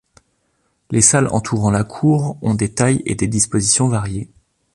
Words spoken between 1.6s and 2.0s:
la